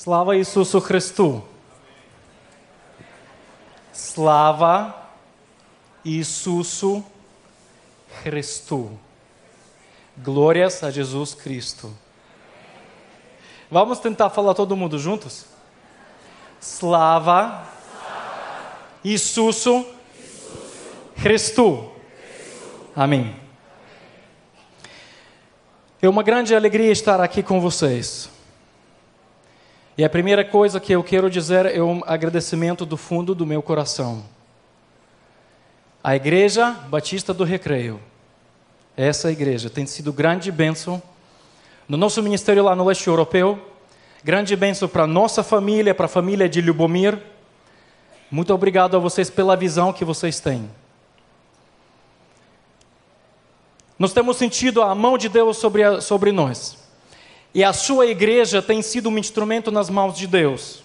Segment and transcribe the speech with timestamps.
[0.00, 1.42] Слава Ісусу Христу!
[3.92, 4.94] Слава
[6.04, 7.02] Ісусу
[8.22, 8.90] Христу!
[10.24, 11.92] Glórias a Jesus Cristo.
[13.70, 15.44] Vamos tentar falar todo mundo juntos?
[16.60, 17.66] Slava
[19.04, 19.84] Isusu
[21.22, 21.92] Cristo.
[22.94, 23.36] Amém.
[26.00, 28.30] É uma grande alegria estar aqui com vocês.
[30.01, 33.61] E a primeira coisa que eu quero dizer é um agradecimento do fundo do meu
[33.61, 34.23] coração.
[36.03, 37.99] A Igreja Batista do Recreio,
[38.97, 40.99] essa igreja tem sido grande bênção
[41.87, 43.61] no nosso ministério lá no leste europeu,
[44.23, 47.19] grande bênção para nossa família, para a família de Lubomir.
[48.31, 50.67] Muito obrigado a vocês pela visão que vocês têm.
[53.99, 56.80] Nós temos sentido a mão de Deus sobre, a, sobre nós.
[57.53, 60.83] E a sua igreja tem sido um instrumento nas mãos de Deus.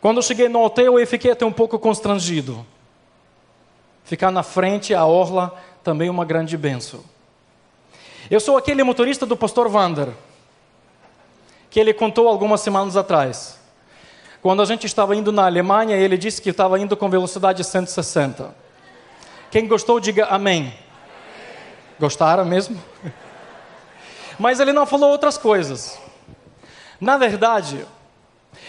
[0.00, 2.64] Quando eu cheguei no hotel, eu fiquei até um pouco constrangido.
[4.04, 7.04] Ficar na frente, a orla, também uma grande benção.
[8.30, 10.08] Eu sou aquele motorista do pastor Wander,
[11.68, 13.58] que ele contou algumas semanas atrás.
[14.40, 18.54] Quando a gente estava indo na Alemanha, ele disse que estava indo com velocidade 160.
[19.50, 20.62] Quem gostou, diga amém.
[20.62, 20.74] amém.
[21.98, 22.80] Gostaram mesmo?
[24.38, 25.98] Mas ele não falou outras coisas.
[27.00, 27.86] Na verdade,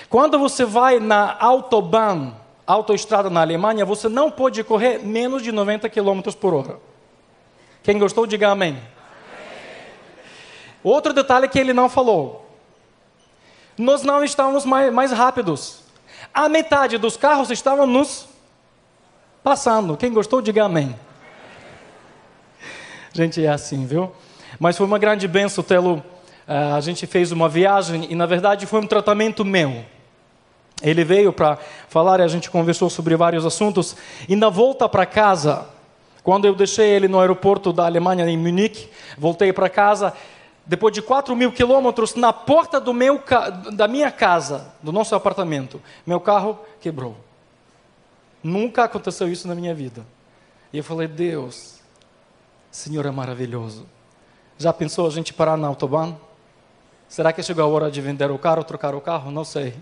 [0.10, 2.34] quando você vai na Autobahn,
[2.66, 6.80] autoestrada na Alemanha, você não pode correr menos de 90 km por hora.
[7.84, 8.72] Quem gostou, diga amém.
[8.72, 8.84] amém.
[10.84, 12.46] Outro detalhe que ele não falou.
[13.78, 15.82] Nós não estávamos mais, mais rápidos.
[16.34, 18.28] A metade dos carros estavam nos
[19.44, 19.96] passando.
[19.96, 20.96] Quem gostou, diga amém.
[23.14, 24.12] Gente, é assim, viu?
[24.60, 26.04] Mas foi uma grande benção tê-lo.
[26.48, 29.84] Uh, a gente fez uma viagem e, na verdade, foi um tratamento meu.
[30.82, 31.58] Ele veio para
[31.90, 33.96] falar e a gente conversou sobre vários assuntos.
[34.30, 35.68] E na volta para casa,
[36.24, 40.14] quando eu deixei ele no aeroporto da Alemanha, em Munique, voltei para casa.
[40.66, 43.24] Depois de 4 mil quilômetros, na porta do meu,
[43.74, 47.16] da minha casa, do nosso apartamento, meu carro quebrou.
[48.44, 50.06] Nunca aconteceu isso na minha vida.
[50.72, 51.80] E eu falei, Deus,
[52.70, 53.86] Senhor é maravilhoso.
[54.60, 56.16] Já pensou a gente parar na autobahn?
[57.08, 59.30] Será que chegou a hora de vender o carro, trocar o carro?
[59.30, 59.76] Não sei.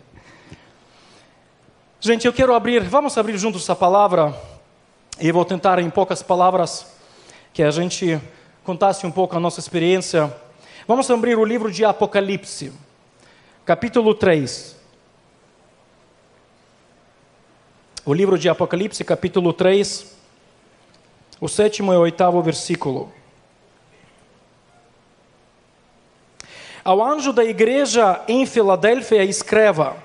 [2.01, 4.37] Gente, eu quero abrir, vamos abrir juntos essa palavra
[5.17, 6.93] e vou tentar em poucas palavras
[7.53, 8.19] que a gente
[8.65, 10.35] contasse um pouco a nossa experiência.
[10.85, 12.73] Vamos abrir o livro de Apocalipse,
[13.65, 14.75] capítulo 3.
[18.05, 20.15] O livro de Apocalipse, capítulo 3,
[21.39, 23.11] o sétimo e oitavo versículo.
[26.85, 29.97] Ao anjo da igreja em Filadélfia, escreva: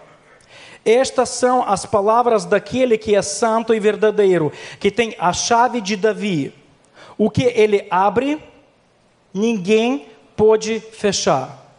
[0.82, 5.94] Estas são as palavras daquele que é santo e verdadeiro, que tem a chave de
[5.94, 6.54] Davi.
[7.18, 8.42] O que ele abre,
[9.34, 11.70] ninguém pode fechar.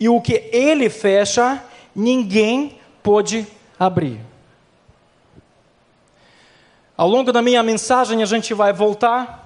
[0.00, 1.62] E o que ele fecha,
[1.94, 3.46] ninguém pode
[3.78, 4.18] abrir.
[6.96, 9.43] Ao longo da minha mensagem, a gente vai voltar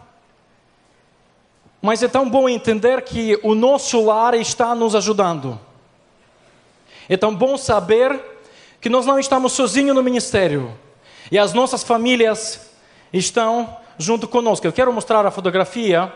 [1.81, 5.59] mas é tão bom entender que o nosso lar está nos ajudando.
[7.09, 8.21] É tão bom saber
[8.81, 10.77] que nós não estamos sozinhos no ministério.
[11.31, 12.71] E as nossas famílias
[13.13, 14.67] estão junto conosco.
[14.67, 16.13] Eu quero mostrar a fotografia,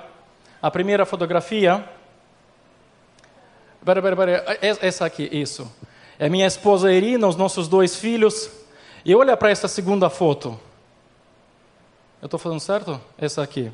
[0.60, 1.84] a primeira fotografia.
[3.84, 4.58] Pera, pera, pera.
[4.60, 5.70] Essa aqui, isso.
[6.18, 8.50] É minha esposa Irina, os nossos dois filhos.
[9.04, 10.58] E olha para essa segunda foto.
[12.20, 13.00] Eu estou falando certo?
[13.18, 13.72] Essa aqui.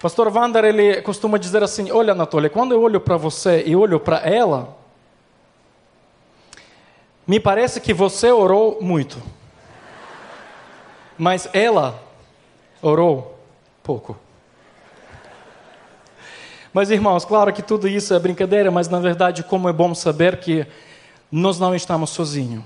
[0.00, 3.98] Pastor Wander, ele costuma dizer assim: Olha, Anatolia, quando eu olho para você e olho
[3.98, 4.76] para ela,
[7.26, 9.20] me parece que você orou muito.
[11.18, 12.00] Mas ela
[12.80, 13.38] orou
[13.82, 14.16] pouco.
[16.72, 20.38] Mas, irmãos, claro que tudo isso é brincadeira, mas na verdade, como é bom saber
[20.38, 20.64] que
[21.30, 22.62] nós não estamos sozinhos.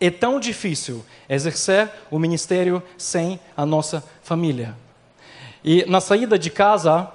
[0.00, 4.74] É tão difícil exercer o ministério sem a nossa família.
[5.64, 7.08] E na saída de casa,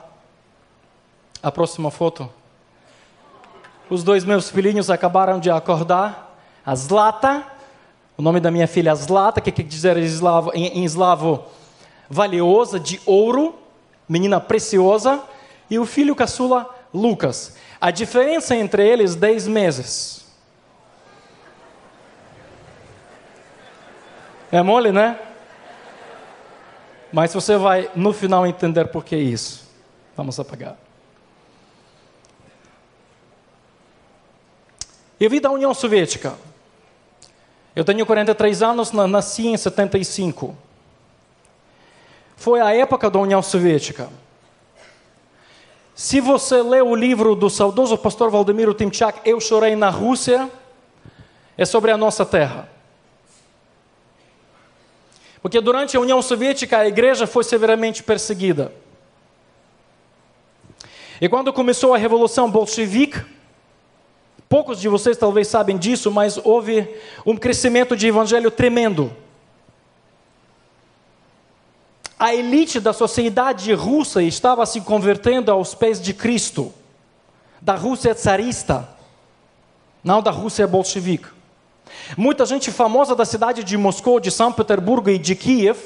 [1.44, 2.30] a próxima foto,
[3.90, 6.38] os dois meus filhinhos acabaram de acordar.
[6.66, 7.46] A Zlata,
[8.18, 11.46] o nome da minha filha Zlata, que quer dizer em eslavo, em eslavo
[12.10, 13.56] valiosa, de ouro,
[14.08, 15.22] menina preciosa,
[15.70, 17.56] e o filho caçula Lucas.
[17.80, 20.26] A diferença entre eles, 10 meses.
[24.52, 25.20] É mole, né?
[27.12, 29.68] Mas você vai no final entender por que isso.
[30.16, 30.76] Vamos apagar.
[35.20, 36.36] Eu vi da União Soviética.
[37.76, 40.56] Eu tenho 43 anos, nasci em 75.
[42.36, 44.10] Foi a época da União Soviética.
[45.96, 50.50] Se você lê o livro do saudoso pastor Valdemiro Timchak, Eu Chorei na Rússia,
[51.58, 52.70] é sobre a nossa terra.
[55.48, 58.70] Porque durante a União Soviética a igreja foi severamente perseguida.
[61.22, 63.24] E quando começou a Revolução Bolchevique,
[64.50, 66.94] poucos de vocês talvez sabem disso, mas houve
[67.26, 69.10] um crescimento de evangelho tremendo.
[72.20, 76.74] A elite da sociedade russa estava se convertendo aos pés de Cristo,
[77.62, 78.90] da Rússia tsarista,
[80.04, 81.37] não da Rússia bolchevique.
[82.16, 85.78] Muita gente famosa da cidade de Moscou, de São Petersburgo e de Kiev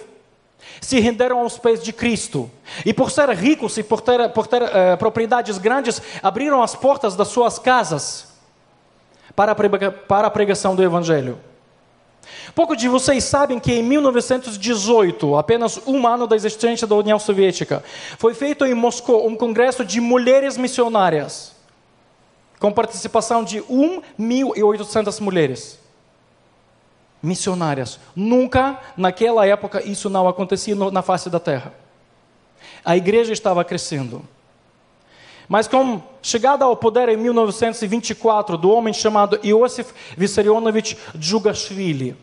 [0.79, 2.49] se renderam aos pés de Cristo.
[2.85, 7.15] E por ser ricos e por ter, por ter uh, propriedades grandes, abriram as portas
[7.15, 8.27] das suas casas
[9.35, 11.37] para a, para a pregação do Evangelho.
[12.53, 17.83] Poucos de vocês sabem que em 1918, apenas um ano da existência da União Soviética,
[18.17, 21.55] foi feito em Moscou um congresso de mulheres missionárias,
[22.59, 25.80] com participação de 1.800 mulheres
[27.21, 27.99] missionárias.
[28.15, 31.73] Nunca, naquela época, isso não acontecia na face da terra.
[32.83, 34.23] A igreja estava crescendo.
[35.47, 42.15] Mas com chegada ao poder em 1924 do homem chamado Iosif Vissarionovich Djugashvili,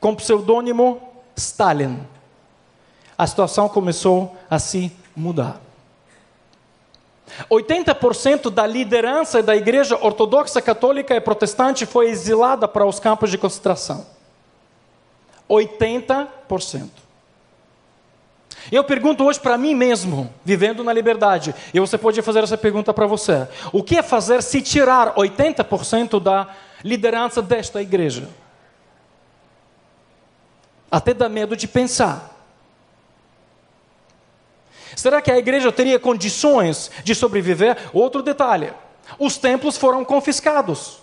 [0.00, 1.00] com pseudônimo
[1.36, 2.00] Stalin,
[3.16, 5.63] a situação começou a se mudar.
[7.50, 13.38] 80% da liderança da igreja ortodoxa, católica e protestante foi exilada para os campos de
[13.38, 14.06] concentração.
[15.48, 16.88] 80%.
[18.72, 22.94] Eu pergunto hoje para mim mesmo, vivendo na liberdade, e você pode fazer essa pergunta
[22.94, 26.48] para você: o que é fazer se tirar 80% da
[26.82, 28.28] liderança desta igreja?
[30.90, 32.33] Até dá medo de pensar.
[34.96, 37.76] Será que a igreja teria condições de sobreviver?
[37.92, 38.72] Outro detalhe:
[39.18, 40.98] os templos foram confiscados.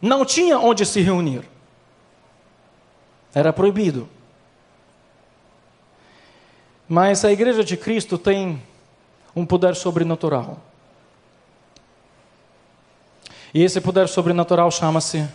[0.00, 1.42] Não tinha onde se reunir.
[3.34, 4.08] Era proibido.
[6.88, 8.60] Mas a igreja de Cristo tem
[9.36, 10.58] um poder sobrenatural.
[13.52, 15.28] E esse poder sobrenatural chama-se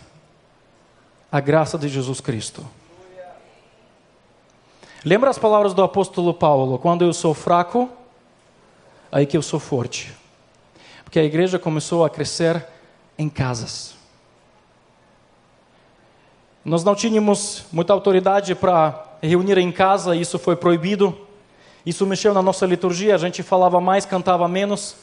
[1.30, 2.66] a graça de Jesus Cristo.
[5.06, 6.80] Lembra as palavras do apóstolo Paulo?
[6.80, 7.88] Quando eu sou fraco,
[9.12, 10.12] aí que eu sou forte.
[11.04, 12.66] Porque a igreja começou a crescer
[13.16, 13.94] em casas.
[16.64, 21.16] Nós não tínhamos muita autoridade para reunir em casa, isso foi proibido.
[21.86, 24.96] Isso mexeu na nossa liturgia, a gente falava mais, cantava menos.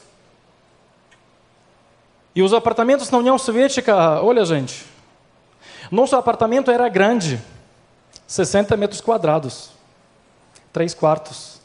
[2.34, 4.84] E os apartamentos na União Soviética, olha gente,
[5.90, 7.40] nosso apartamento era grande,
[8.26, 9.72] 60 metros quadrados
[10.74, 11.60] três quartos,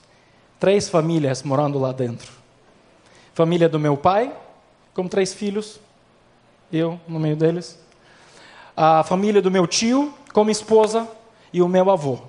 [0.60, 2.32] três famílias morando lá dentro.
[3.34, 4.32] Família do meu pai,
[4.94, 5.80] com três filhos,
[6.72, 7.80] eu no meio deles.
[8.78, 11.08] A família do meu tio, com minha esposa
[11.52, 12.20] e o meu avô,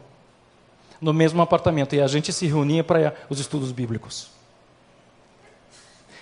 [0.99, 1.95] no mesmo apartamento.
[1.95, 4.31] E a gente se reunia para os estudos bíblicos.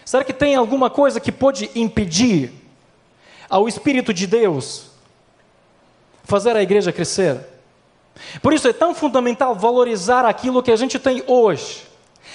[0.04, 2.52] Será que tem alguma coisa que pode impedir
[3.48, 4.86] ao Espírito de Deus
[6.24, 7.57] fazer a igreja crescer?
[8.42, 11.88] Por isso é tão fundamental valorizar aquilo que a gente tem hoje.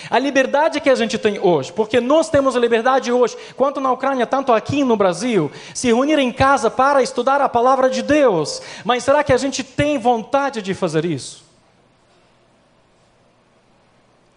[0.10, 3.92] A liberdade que a gente tem hoje, porque nós temos a liberdade hoje, quanto na
[3.92, 8.62] Ucrânia, tanto aqui no Brasil, se reunir em casa para estudar a palavra de Deus.
[8.84, 11.44] Mas será que a gente tem vontade de fazer isso?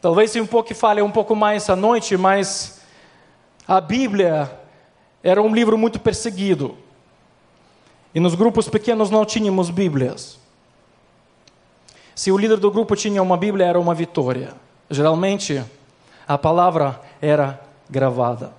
[0.00, 2.81] Talvez se um pouco fale um pouco mais à noite, mas
[3.67, 4.61] a Bíblia
[5.23, 6.76] era um livro muito perseguido.
[8.15, 10.38] E nos grupos pequenos não tínhamos Bíblias.
[12.16, 14.54] Se o líder do grupo tinha uma Bíblia, era uma vitória.
[14.90, 15.62] Geralmente,
[16.26, 18.54] a palavra era gravada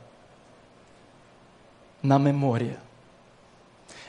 [2.04, 2.78] na memória.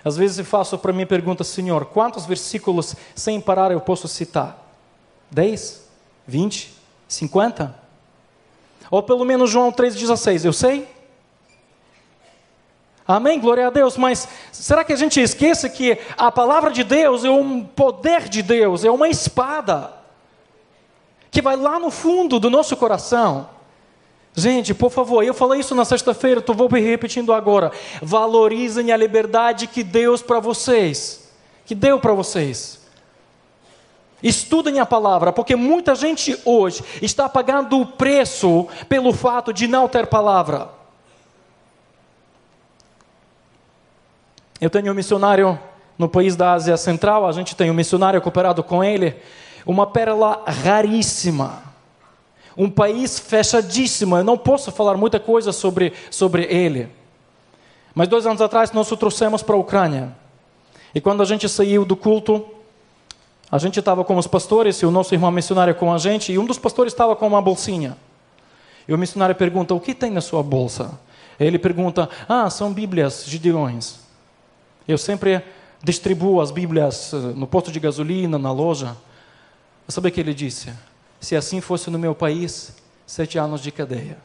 [0.04, 4.62] Às vezes eu faço para mim pergunta, Senhor, quantos versículos sem parar eu posso citar?
[5.30, 5.88] 10?
[6.26, 6.74] 20?
[7.08, 7.74] 50?
[8.90, 10.86] Ou pelo menos João 3,16, eu sei?
[13.10, 13.40] Amém?
[13.40, 13.96] Glória a Deus.
[13.96, 18.42] Mas será que a gente esquece que a palavra de Deus é um poder de
[18.42, 19.94] Deus, é uma espada
[21.30, 23.48] que vai lá no fundo do nosso coração?
[24.34, 27.72] Gente, por favor, eu falei isso na sexta-feira, estou vou repetindo agora.
[28.02, 31.32] Valorizem a liberdade que Deus para vocês,
[31.64, 32.78] que deu para vocês.
[34.22, 39.88] Estudem a palavra, porque muita gente hoje está pagando o preço pelo fato de não
[39.88, 40.77] ter palavra.
[44.60, 45.58] Eu tenho um missionário
[45.96, 49.16] no país da Ásia Central, a gente tem um missionário cooperado com ele,
[49.64, 51.62] uma pérola raríssima.
[52.56, 56.88] Um país fechadíssimo, eu não posso falar muita coisa sobre, sobre ele.
[57.94, 60.12] Mas dois anos atrás nós o trouxemos para a Ucrânia.
[60.92, 62.44] E quando a gente saiu do culto,
[63.50, 66.38] a gente estava com os pastores e o nosso irmão missionário com a gente, e
[66.38, 67.96] um dos pastores estava com uma bolsinha.
[68.88, 70.98] E o missionário pergunta: O que tem na sua bolsa?
[71.38, 74.07] Ele pergunta: Ah, são Bíblias Gideões.
[74.88, 75.44] Eu sempre
[75.84, 78.96] distribuo as Bíblias eh, no posto de gasolina, na loja.
[79.86, 80.72] Sabe o que ele disse?
[81.20, 82.74] Se assim fosse no meu país,
[83.06, 84.16] sete anos de cadeia.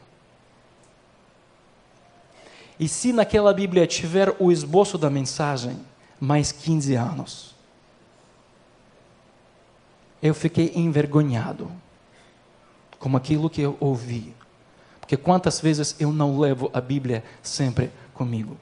[2.80, 5.78] E se naquela Bíblia tiver o esboço da mensagem,
[6.18, 7.54] mais 15 anos.
[10.22, 11.70] Eu fiquei envergonhado
[12.98, 14.34] com aquilo que eu ouvi.
[14.98, 18.56] Porque quantas vezes eu não levo a Bíblia sempre comigo?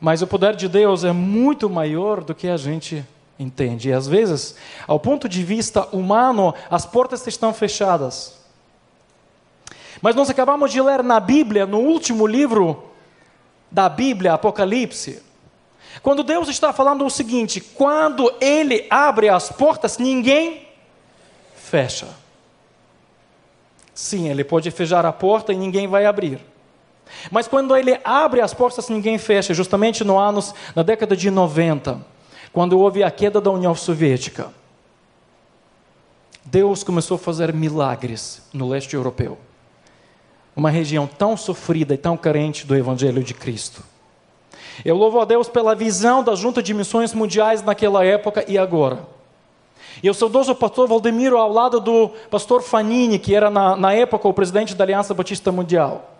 [0.00, 3.04] Mas o poder de Deus é muito maior do que a gente
[3.38, 3.88] entende.
[3.88, 8.38] E às vezes, ao ponto de vista humano, as portas estão fechadas.
[10.00, 12.84] Mas nós acabamos de ler na Bíblia, no último livro
[13.70, 15.22] da Bíblia, Apocalipse,
[16.02, 20.66] quando Deus está falando o seguinte: quando Ele abre as portas, ninguém
[21.54, 22.08] fecha.
[23.94, 26.40] Sim, Ele pode fechar a porta e ninguém vai abrir.
[27.30, 29.54] Mas quando Ele abre as portas, ninguém fecha.
[29.54, 32.00] Justamente no anos, na década de 90,
[32.52, 34.52] quando houve a queda da União Soviética,
[36.44, 39.38] Deus começou a fazer milagres no leste europeu
[40.58, 43.80] uma região tão sofrida e tão carente do Evangelho de Cristo.
[44.84, 49.06] Eu louvo a Deus pela visão da Junta de Missões Mundiais naquela época e agora.
[50.02, 54.26] E o saudoso pastor Valdemiro ao lado do pastor Fanini, que era na, na época
[54.26, 56.17] o presidente da Aliança Batista Mundial.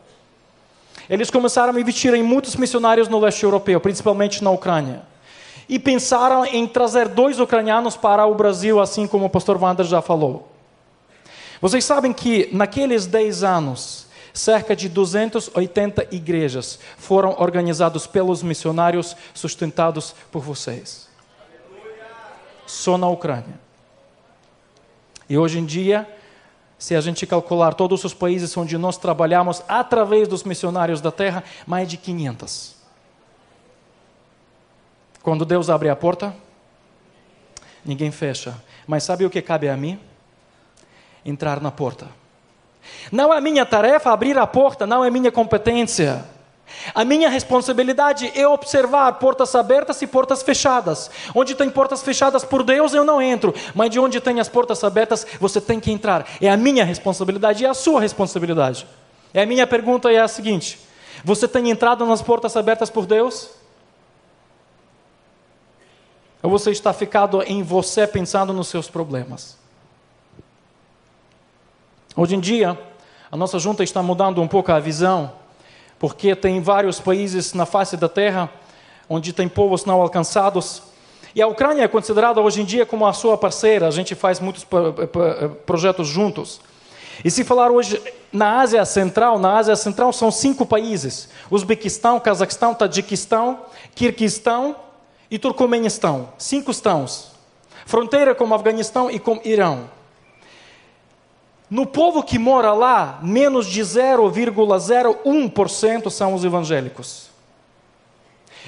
[1.08, 5.02] Eles começaram a investir em muitos missionários no leste europeu, principalmente na Ucrânia.
[5.68, 10.02] E pensaram em trazer dois ucranianos para o Brasil, assim como o pastor Wander já
[10.02, 10.52] falou.
[11.60, 20.14] Vocês sabem que naqueles 10 anos, cerca de 280 igrejas foram organizadas pelos missionários sustentados
[20.30, 21.08] por vocês.
[22.66, 23.58] Só na Ucrânia.
[25.28, 26.08] E hoje em dia,
[26.78, 31.42] se a gente calcular todos os países onde nós trabalhamos através dos missionários da terra,
[31.66, 32.76] mais de 500.
[35.22, 36.34] Quando Deus abre a porta,
[37.84, 38.54] ninguém fecha.
[38.86, 39.98] Mas sabe o que cabe a mim?
[41.24, 42.06] Entrar na porta.
[43.10, 46.24] Não é minha tarefa abrir a porta, não é minha competência.
[46.94, 51.10] A minha responsabilidade é observar portas abertas e portas fechadas.
[51.34, 53.54] Onde tem portas fechadas por Deus, eu não entro.
[53.74, 56.26] Mas de onde tem as portas abertas, você tem que entrar.
[56.40, 58.86] É a minha responsabilidade e é a sua responsabilidade.
[59.32, 60.78] E a minha pergunta é a seguinte:
[61.24, 63.50] Você tem entrado nas portas abertas por Deus?
[66.42, 69.56] Ou você está ficado em você pensando nos seus problemas?
[72.16, 72.78] Hoje em dia,
[73.30, 75.32] a nossa junta está mudando um pouco a visão,
[75.98, 78.50] porque tem vários países na face da terra
[79.08, 80.82] onde tem povos não alcançados.
[81.34, 84.40] E a Ucrânia é considerada hoje em dia como a sua parceira, a gente faz
[84.40, 84.66] muitos
[85.64, 86.60] projetos juntos.
[87.24, 88.00] E se falar hoje
[88.32, 93.60] na Ásia Central, na Ásia Central são cinco países: Uzbequistão, Cazaquistão, Tajiquistão,
[93.94, 94.76] Kirguistão
[95.30, 96.28] e Turcomenistão.
[96.38, 97.32] Cinco estãos.
[97.86, 99.97] Fronteira com o Afeganistão e com o Irão.
[101.70, 107.28] No povo que mora lá, menos de 0,01% são os evangélicos.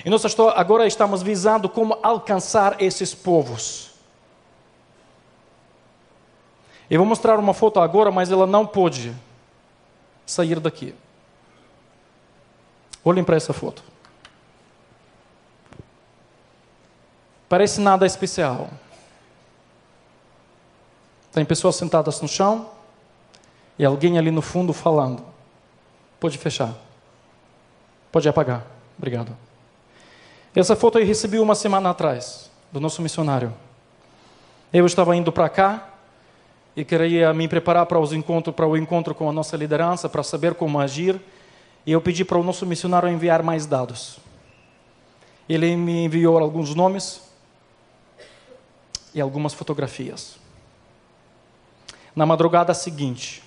[0.04, 0.23] E nós
[0.54, 3.90] agora estamos visando como alcançar esses povos.
[6.90, 9.14] Eu vou mostrar uma foto agora, mas ela não pode
[10.26, 10.95] sair daqui.
[13.04, 13.83] Olhem para essa foto.
[17.49, 18.71] Parece nada especial.
[21.33, 22.69] Tem pessoas sentadas no chão,
[23.80, 25.25] e alguém ali no fundo falando.
[26.20, 26.75] Pode fechar.
[28.12, 28.66] Pode apagar.
[28.99, 29.34] Obrigado.
[30.54, 33.54] Essa foto eu recebi uma semana atrás, do nosso missionário.
[34.70, 35.94] Eu estava indo para cá
[36.76, 40.22] e queria me preparar para, os encontros, para o encontro com a nossa liderança, para
[40.22, 41.18] saber como agir.
[41.87, 44.18] E eu pedi para o nosso missionário enviar mais dados.
[45.49, 47.22] Ele me enviou alguns nomes
[49.14, 50.37] e algumas fotografias.
[52.14, 53.42] Na madrugada seguinte,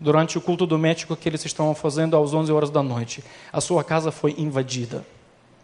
[0.00, 3.24] durante o culto doméstico que eles estavam fazendo às 11 horas da noite.
[3.52, 5.04] A sua casa foi invadida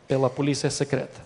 [0.09, 1.21] pela polícia secreta.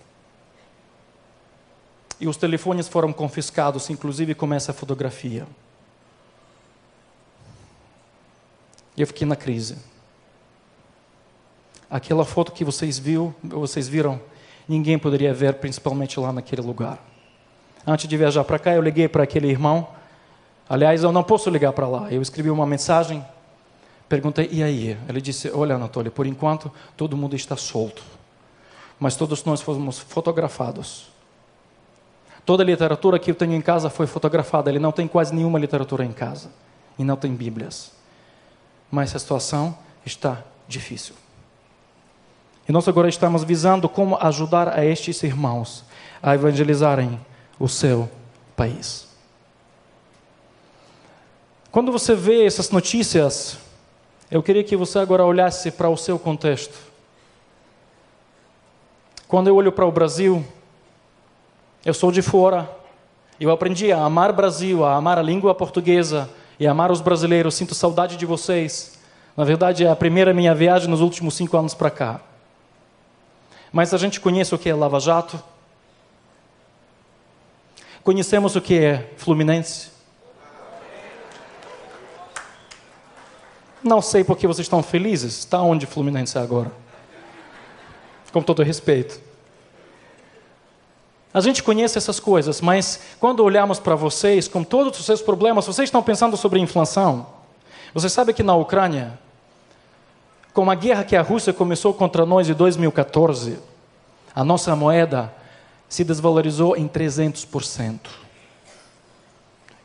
[2.21, 5.47] E os telefones foram confiscados, inclusive com essa fotografia.
[8.97, 9.77] E eu fiquei na crise.
[11.89, 14.21] aquela foto que vocês, viu, vocês viram,
[14.69, 16.99] ninguém poderia ver, principalmente lá naquele lugar.
[17.87, 19.89] Antes de viajar para cá, eu liguei para aquele irmão.
[20.69, 22.13] Aliás, eu não posso ligar para lá.
[22.13, 23.25] Eu escrevi uma mensagem,
[24.09, 24.99] perguntei, e aí?
[25.09, 28.03] Ele disse: Olha, Anatoly, por enquanto todo mundo está solto.
[29.01, 31.09] Mas todos nós fomos fotografados.
[32.45, 34.71] Toda a literatura que eu tenho em casa foi fotografada.
[34.71, 36.51] Ele não tem quase nenhuma literatura em casa.
[36.99, 37.93] E não tem Bíblias.
[38.91, 41.15] Mas a situação está difícil.
[42.69, 45.85] E nós agora estamos visando como ajudar a estes irmãos
[46.23, 47.19] a evangelizarem
[47.59, 48.11] o seu
[48.55, 49.08] país.
[51.71, 53.59] Quando você vê essas notícias,
[54.31, 56.79] eu queria que você agora olhasse para o seu contexto.
[59.27, 60.45] Quando eu olho para o Brasil,
[61.85, 62.69] eu sou de fora.
[63.39, 67.55] Eu aprendi a amar Brasil, a amar a língua portuguesa e a amar os brasileiros.
[67.55, 68.99] Sinto saudade de vocês.
[69.37, 72.21] Na verdade, é a primeira minha viagem nos últimos cinco anos para cá.
[73.71, 75.41] Mas a gente conhece o que é Lava Jato,
[78.03, 79.98] conhecemos o que é Fluminense.
[83.83, 85.39] Não sei por que vocês estão felizes.
[85.39, 86.73] Está onde Fluminense é agora?
[88.33, 89.21] Com todo respeito.
[91.33, 95.67] A gente conhece essas coisas, mas quando olhamos para vocês, com todos os seus problemas,
[95.67, 97.27] vocês estão pensando sobre inflação.
[97.95, 99.19] Você sabe que na Ucrânia
[100.59, 103.61] com a guerra que a Rússia começou contra nós em 2014,
[104.35, 105.33] a nossa moeda
[105.89, 108.01] se desvalorizou em 300%.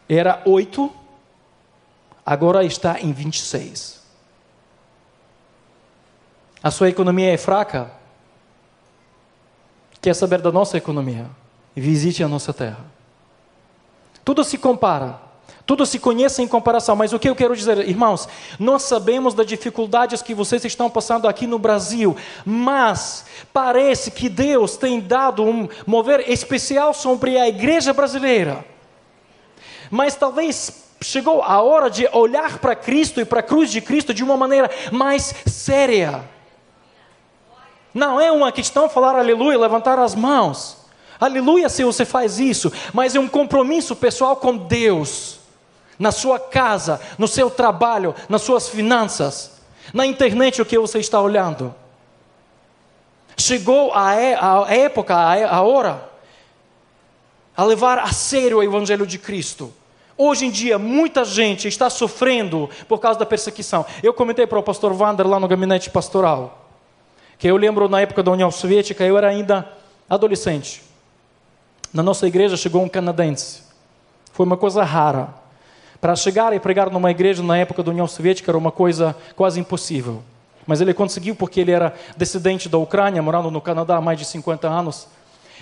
[0.10, 0.92] Era 8,
[2.26, 4.02] agora está em 26.
[6.62, 7.92] A sua economia é fraca?
[10.02, 11.30] Quer saber da nossa economia?
[11.76, 12.86] Visite a nossa terra.
[14.24, 15.20] Tudo se compara.
[15.66, 18.28] Tudo se conhece em comparação, mas o que eu quero dizer, irmãos,
[18.60, 24.76] nós sabemos das dificuldades que vocês estão passando aqui no Brasil, mas parece que Deus
[24.76, 28.66] tem dado um mover especial sobre a igreja brasileira.
[29.90, 34.14] Mas talvez chegou a hora de olhar para Cristo e para a cruz de Cristo
[34.14, 36.24] de uma maneira mais séria.
[37.94, 40.78] Não é uma questão falar aleluia, levantar as mãos.
[41.20, 45.40] Aleluia se você faz isso, mas é um compromisso pessoal com Deus
[46.00, 49.62] na sua casa, no seu trabalho, nas suas finanças,
[49.94, 51.74] na internet o que você está olhando.
[53.38, 56.10] Chegou a, a época, a hora,
[57.56, 59.72] a levar a sério o Evangelho de Cristo.
[60.18, 63.86] Hoje em dia, muita gente está sofrendo por causa da perseguição.
[64.02, 66.68] Eu comentei para o pastor Wander lá no gabinete pastoral,
[67.38, 69.68] que eu lembro na época da União Soviética, eu era ainda
[70.10, 70.84] adolescente.
[71.92, 73.64] Na nossa igreja chegou um canadense.
[74.32, 75.30] Foi uma coisa rara.
[76.00, 79.60] Para chegar e pregar numa igreja na época da União Soviética era uma coisa quase
[79.60, 80.24] impossível.
[80.66, 84.26] Mas ele conseguiu porque ele era descendente da Ucrânia, morando no Canadá há mais de
[84.26, 85.08] 50 anos.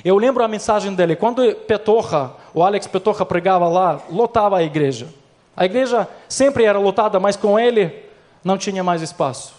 [0.03, 1.15] Eu lembro a mensagem dele.
[1.15, 5.07] Quando Petorra, o Alex Petorra pregava lá, lotava a igreja.
[5.55, 8.05] A igreja sempre era lotada, mas com ele
[8.43, 9.53] não tinha mais espaço.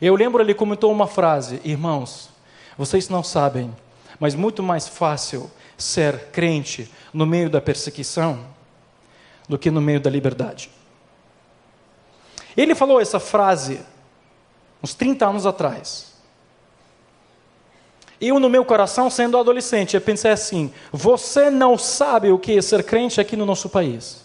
[0.00, 2.28] Eu lembro ele comentou uma frase: Irmãos,
[2.76, 3.74] vocês não sabem,
[4.20, 8.40] mas muito mais fácil ser crente no meio da perseguição
[9.48, 10.70] do que no meio da liberdade.
[12.56, 13.80] Ele falou essa frase
[14.82, 16.15] uns 30 anos atrás.
[18.20, 22.62] Eu, no meu coração, sendo adolescente, eu pensei assim: você não sabe o que é
[22.62, 24.24] ser crente aqui no nosso país.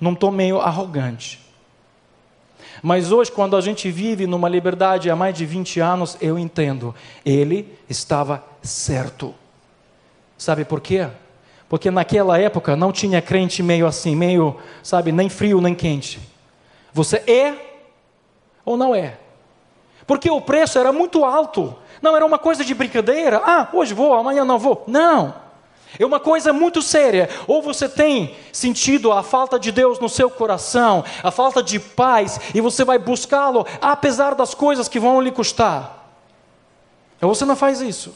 [0.00, 1.40] Não estou meio arrogante.
[2.82, 6.94] Mas hoje, quando a gente vive numa liberdade há mais de 20 anos, eu entendo.
[7.24, 9.34] Ele estava certo.
[10.36, 11.08] Sabe por quê?
[11.68, 16.18] Porque naquela época não tinha crente meio assim, meio, sabe, nem frio nem quente.
[16.92, 17.54] Você é
[18.64, 19.18] ou não é?
[20.06, 21.76] Porque o preço era muito alto.
[22.00, 23.40] Não era uma coisa de brincadeira.
[23.44, 24.84] Ah, hoje vou, amanhã não vou.
[24.86, 25.34] Não.
[25.98, 27.28] É uma coisa muito séria.
[27.46, 32.40] Ou você tem sentido a falta de Deus no seu coração, a falta de paz,
[32.54, 35.98] e você vai buscá-lo apesar das coisas que vão lhe custar.
[37.20, 38.14] Ou você não faz isso.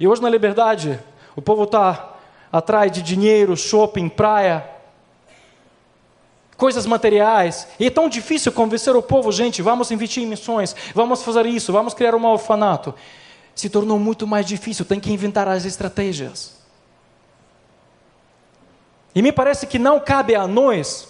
[0.00, 0.98] E hoje na liberdade,
[1.36, 2.14] o povo está
[2.50, 4.73] atrás de dinheiro, shopping, praia,
[6.56, 7.66] coisas materiais.
[7.78, 11.72] E é tão difícil convencer o povo, gente, vamos investir em missões, vamos fazer isso,
[11.72, 12.94] vamos criar um orfanato.
[13.54, 16.54] Se tornou muito mais difícil, tem que inventar as estratégias.
[19.14, 21.08] E me parece que não cabe a nós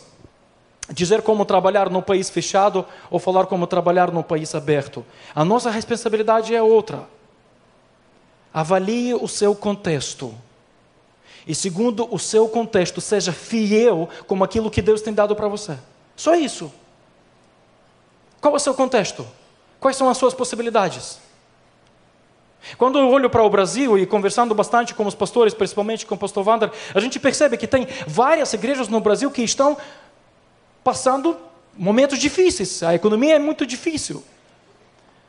[0.90, 5.04] dizer como trabalhar no país fechado ou falar como trabalhar no país aberto.
[5.34, 7.08] A nossa responsabilidade é outra.
[8.52, 10.34] Avalie o seu contexto.
[11.46, 15.78] E segundo o seu contexto, seja fiel como aquilo que Deus tem dado para você.
[16.16, 16.72] Só isso.
[18.40, 19.26] Qual é o seu contexto?
[19.78, 21.18] Quais são as suas possibilidades?
[22.78, 26.18] Quando eu olho para o Brasil e conversando bastante com os pastores, principalmente com o
[26.18, 29.76] pastor Wander, a gente percebe que tem várias igrejas no Brasil que estão
[30.82, 31.36] passando
[31.76, 32.82] momentos difíceis.
[32.82, 34.24] A economia é muito difícil.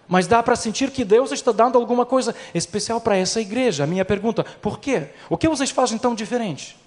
[0.07, 3.83] Mas dá para sentir que Deus está dando alguma coisa especial para essa igreja.
[3.83, 5.09] A minha pergunta, por quê?
[5.29, 6.77] O que vocês fazem tão diferente?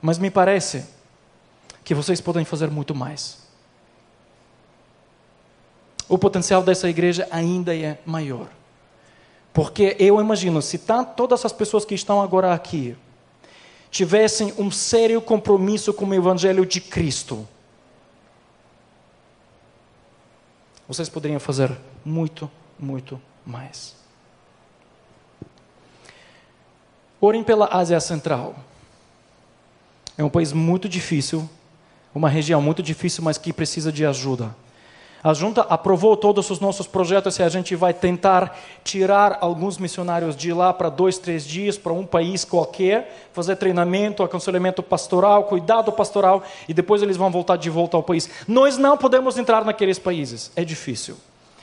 [0.00, 0.86] Mas me parece
[1.82, 3.48] que vocês podem fazer muito mais
[6.08, 8.48] o potencial dessa igreja ainda é maior.
[9.52, 12.96] Porque eu imagino, se tá, todas as pessoas que estão agora aqui
[13.90, 17.46] tivessem um sério compromisso com o Evangelho de Cristo,
[20.88, 21.70] vocês poderiam fazer
[22.02, 23.94] muito, muito mais.
[27.20, 28.56] Orem pela Ásia Central.
[30.16, 31.48] É um país muito difícil,
[32.14, 34.56] uma região muito difícil, mas que precisa de ajuda.
[35.22, 40.36] A junta aprovou todos os nossos projetos e a gente vai tentar tirar alguns missionários
[40.36, 45.90] de lá para dois, três dias para um país qualquer, fazer treinamento, aconselhamento pastoral, cuidado
[45.90, 48.30] pastoral e depois eles vão voltar de volta ao país.
[48.46, 51.16] Nós não podemos entrar naqueles países, é difícil.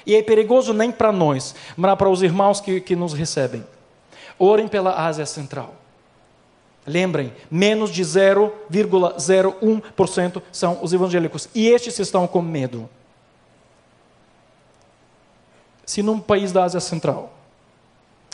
[0.06, 3.65] E é perigoso nem para nós, mas para os irmãos que, que nos recebem.
[4.38, 5.74] Orem pela Ásia Central.
[6.86, 11.48] Lembrem, menos de 0,01% são os evangélicos.
[11.56, 12.89] E estes estão com medo
[15.86, 17.34] se num país da Ásia Central,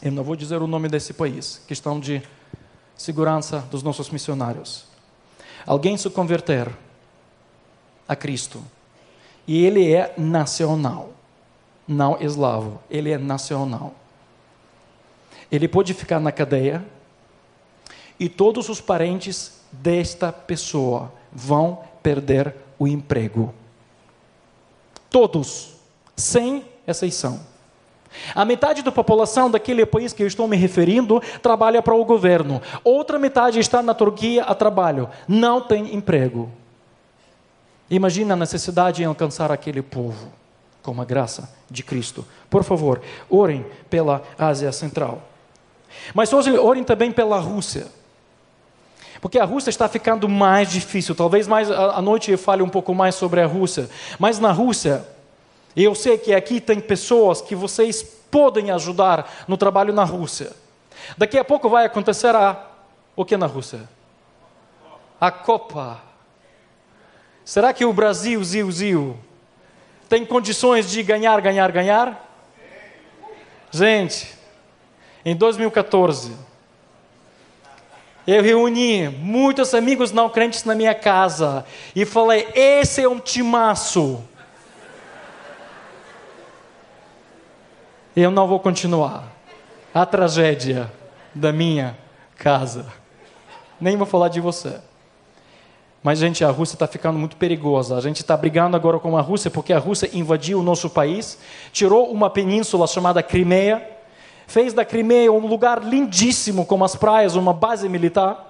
[0.01, 2.23] eu não vou dizer o nome desse país, questão de
[2.95, 4.85] segurança dos nossos missionários,
[5.65, 6.69] alguém se converter
[8.07, 8.63] a Cristo
[9.47, 11.11] e ele é nacional,
[11.87, 13.93] não eslavo, ele é nacional.
[15.51, 16.85] Ele pode ficar na cadeia
[18.19, 23.53] e todos os parentes desta pessoa vão perder o emprego.
[25.09, 25.73] Todos,
[26.15, 27.39] sem exceção.
[28.35, 32.61] A metade da população daquele país que eu estou me referindo trabalha para o governo.
[32.83, 35.09] Outra metade está na Turquia a trabalho.
[35.27, 36.51] Não tem emprego.
[37.89, 40.31] Imagina a necessidade em alcançar aquele povo
[40.81, 42.25] com a graça de Cristo.
[42.49, 45.21] Por favor, orem pela Ásia Central.
[46.13, 47.87] Mas orem também pela Rússia.
[49.19, 51.13] Porque a Rússia está ficando mais difícil.
[51.13, 53.89] Talvez mais à noite eu fale um pouco mais sobre a Rússia.
[54.17, 55.05] Mas na Rússia,
[55.75, 60.51] e eu sei que aqui tem pessoas que vocês podem ajudar no trabalho na Rússia.
[61.17, 62.67] Daqui a pouco vai acontecer a
[63.15, 63.87] o que na Rússia?
[65.19, 66.01] A Copa.
[67.43, 69.19] Será que o Brasil, Zil, Zil,
[70.07, 72.29] tem condições de ganhar, ganhar, ganhar?
[73.71, 74.33] Gente,
[75.23, 76.35] em 2014,
[78.27, 84.23] eu reuni muitos amigos não crentes na minha casa e falei: esse é um timaço.
[88.15, 89.31] Eu não vou continuar
[89.93, 90.91] a tragédia
[91.33, 91.97] da minha
[92.37, 92.85] casa.
[93.79, 94.79] Nem vou falar de você.
[96.03, 97.95] Mas, gente, a Rússia está ficando muito perigosa.
[97.95, 101.37] A gente está brigando agora com a Rússia porque a Rússia invadiu o nosso país,
[101.71, 103.87] tirou uma península chamada Crimeia,
[104.47, 108.47] fez da Crimeia um lugar lindíssimo, como as praias, uma base militar.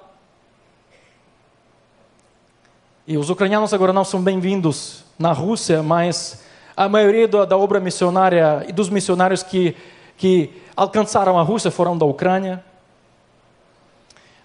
[3.06, 6.44] E os ucranianos agora não são bem-vindos na Rússia, mas
[6.76, 9.76] a maioria da, obra missionária e dos missionários que,
[10.18, 12.64] que alcançaram a Rússia foram da Ucrânia.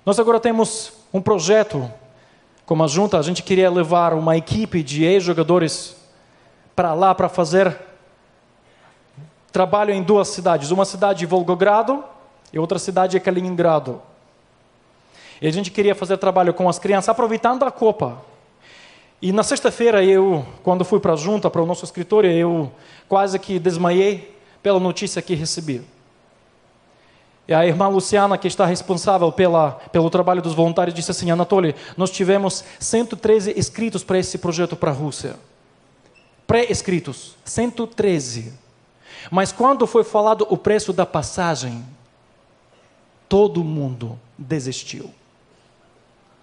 [0.05, 1.91] Nós agora temos um projeto,
[2.65, 5.97] como a junta, a gente queria levar uma equipe de ex-jogadores
[6.75, 7.77] para lá para fazer
[9.51, 10.71] trabalho em duas cidades.
[10.71, 12.05] Uma cidade de Volgogrado
[12.53, 14.03] e outra cidade é Kaliningrado.
[15.41, 18.19] E a gente queria fazer trabalho com as crianças, aproveitando a Copa.
[19.21, 22.71] E na sexta-feira, eu, quando fui para a junta, para o nosso escritório, eu
[23.09, 25.83] quase que desmaiei pela notícia que recebi.
[27.49, 31.75] E a irmã Luciana, que está responsável pela, pelo trabalho dos voluntários, disse assim: Anatoly,
[31.97, 35.37] nós tivemos 113 inscritos para esse projeto para a Rússia.
[36.47, 38.53] Pré-escritos, 113.
[39.31, 41.85] Mas quando foi falado o preço da passagem,
[43.29, 45.11] todo mundo desistiu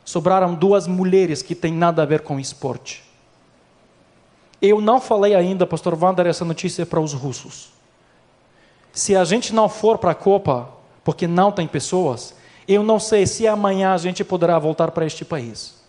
[0.06, 3.04] sobraram duas mulheres que têm nada a ver com esporte.
[4.62, 7.72] Eu não falei ainda, pastor Wander, essa notícia para os russos.
[8.92, 10.70] Se a gente não for para a Copa,
[11.04, 12.36] porque não tem pessoas,
[12.68, 15.82] eu não sei se amanhã a gente poderá voltar para este país.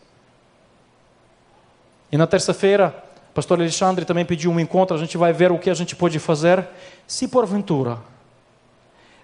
[2.10, 2.94] E na terça-feira,
[3.32, 6.18] pastor Alexandre também pediu um encontro, a gente vai ver o que a gente pode
[6.18, 6.66] fazer.
[7.06, 7.98] Se porventura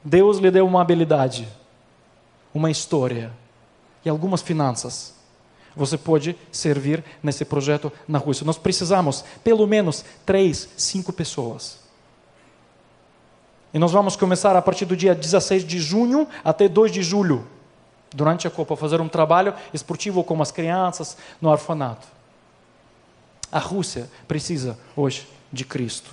[0.05, 1.46] Deus lhe deu uma habilidade,
[2.55, 3.31] uma história,
[4.04, 5.14] e algumas finanças
[5.74, 8.44] você pode servir nesse projeto na Rússia.
[8.44, 11.78] Nós precisamos pelo menos três, cinco pessoas.
[13.72, 17.46] E nós vamos começar a partir do dia 16 de junho até 2 de julho,
[18.12, 22.08] durante a Copa, fazer um trabalho esportivo com as crianças no orfanato.
[23.52, 26.10] A Rússia precisa hoje de Cristo.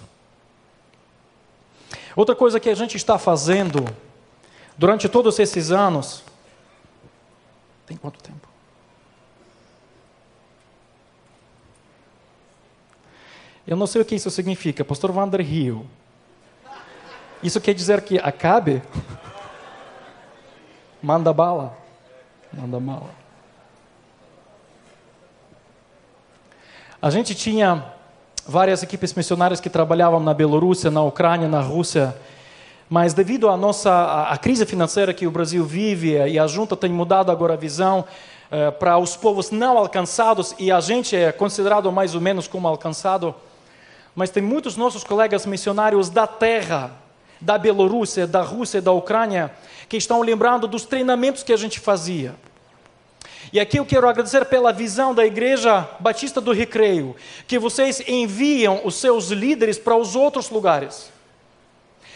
[2.15, 3.85] Outra coisa que a gente está fazendo
[4.77, 6.23] durante todos esses anos.
[7.87, 8.47] Tem quanto tempo?
[13.65, 14.85] Eu não sei o que isso significa.
[14.85, 15.87] Pastor Wander Rio.
[17.41, 18.81] Isso quer dizer que acabe?
[21.01, 21.77] Manda bala.
[22.53, 23.09] Manda bala.
[27.01, 27.93] A gente tinha
[28.45, 32.17] várias equipes missionárias que trabalhavam na Bielorrússia, na Ucrânia, na Rússia,
[32.89, 36.75] mas devido à nossa à, à crise financeira que o Brasil vive e a junta
[36.75, 38.05] tem mudado agora a visão
[38.49, 42.67] eh, para os povos não alcançados e a gente é considerado mais ou menos como
[42.67, 43.35] alcançado,
[44.15, 46.91] mas tem muitos nossos colegas missionários da terra,
[47.41, 49.51] da Bielorrússia, da Rússia, da Ucrânia,
[49.89, 52.35] que estão lembrando dos treinamentos que a gente fazia.
[53.51, 57.15] E aqui eu quero agradecer pela visão da Igreja Batista do Recreio,
[57.47, 61.11] que vocês enviam os seus líderes para os outros lugares.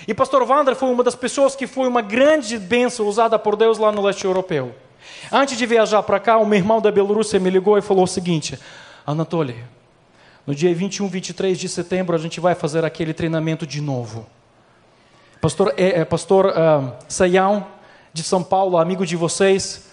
[0.07, 3.77] E pastor Wander foi uma das pessoas que foi uma grande bênção usada por Deus
[3.77, 4.73] lá no leste europeu.
[5.31, 8.57] Antes de viajar para cá, meu irmão da Bielorrússia me ligou e falou o seguinte:
[9.05, 9.63] Anatoly,
[10.45, 14.25] no dia 21, 23 de setembro, a gente vai fazer aquele treinamento de novo.
[15.39, 17.65] Pastor, é, é, pastor uh, Sayão,
[18.13, 19.89] de São Paulo, amigo de vocês,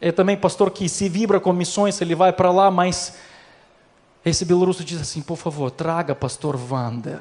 [0.00, 3.16] é também pastor que se vibra com missões, ele vai para lá, mas
[4.24, 7.20] esse belorusso diz assim: por favor, traga pastor Vander.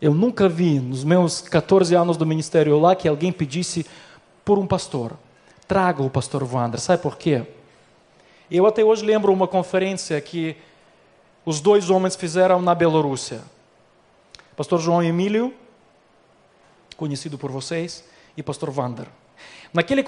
[0.00, 3.86] Eu nunca vi nos meus 14 anos do ministério lá que alguém pedisse
[4.44, 5.12] por um pastor.
[5.66, 6.78] Traga o pastor Wander.
[6.78, 7.44] Sabe por quê?
[8.50, 10.56] Eu até hoje lembro uma conferência que
[11.44, 13.40] os dois homens fizeram na Bielorrússia.
[14.54, 15.52] Pastor João Emílio,
[16.96, 18.04] conhecido por vocês,
[18.36, 19.06] e pastor Wander.
[19.72, 20.04] Naquele,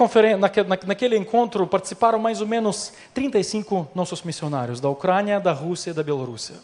[0.86, 6.02] naquele, encontro participaram mais ou menos 35 nossos missionários da Ucrânia, da Rússia e da
[6.02, 6.56] Bielorrússia.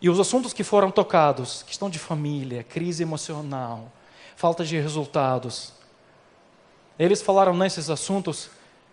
[0.00, 3.92] E os assuntos que foram tocados, questão de família, crise emocional,
[4.34, 5.72] falta de resultados,
[6.98, 8.50] eles falaram nesses assuntos,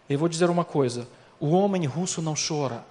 [0.09, 1.07] eu vou dizer uma coisa:
[1.39, 2.85] o homem russo não chora.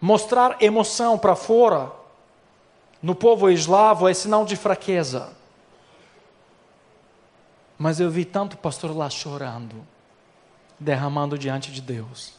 [0.00, 1.90] Mostrar emoção para fora
[3.02, 5.32] no povo eslavo é sinal de fraqueza.
[7.78, 9.86] Mas eu vi tanto pastor lá chorando,
[10.80, 12.32] derramando diante de Deus.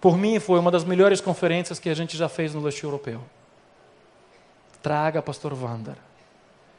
[0.00, 3.20] Por mim, foi uma das melhores conferências que a gente já fez no leste europeu.
[4.82, 5.96] Traga pastor Wander.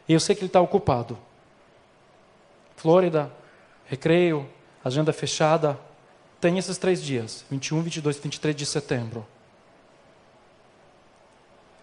[0.08, 1.17] E eu sei que ele está ocupado.
[2.75, 3.32] Flórida,
[3.86, 4.49] recreio,
[4.84, 5.77] agenda fechada.
[6.39, 9.27] Tem esses três dias: 21, 22 e 23 de setembro.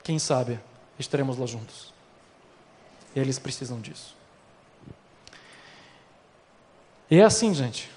[0.03, 0.59] Quem sabe
[0.99, 1.93] estaremos lá juntos.
[3.15, 4.17] Eles precisam disso.
[7.11, 7.91] E é assim, gente.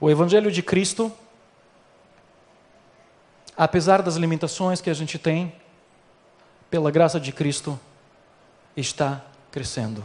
[0.00, 1.12] O Evangelho de Cristo
[3.56, 5.54] apesar das limitações que a gente tem,
[6.70, 7.78] pela graça de Cristo,
[8.76, 10.04] está crescendo.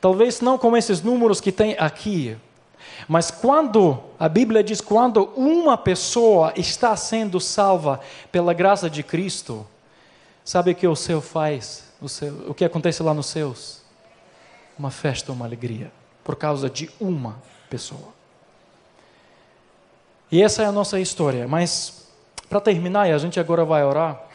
[0.00, 2.36] Talvez não com esses números que tem aqui,
[3.06, 8.00] mas quando a Bíblia diz quando uma pessoa está sendo salva
[8.32, 9.66] pela graça de Cristo,
[10.44, 11.84] sabe o que o céu faz?
[12.00, 13.82] O, céu, o que acontece lá nos céus?
[14.78, 15.90] Uma festa, uma alegria,
[16.24, 17.36] por causa de uma
[17.68, 18.16] pessoa.
[20.30, 22.07] E essa é a nossa história, mas
[22.48, 24.28] para terminar, e a gente agora vai orar,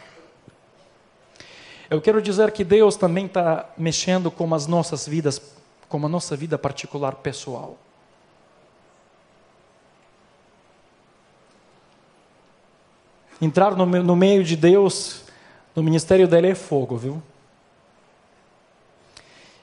[1.90, 5.42] eu quero dizer que Deus também está mexendo com as nossas vidas,
[5.88, 7.78] com a nossa vida particular pessoal.
[13.40, 15.24] Entrar no, no meio de Deus,
[15.76, 17.22] no ministério dele é fogo, viu?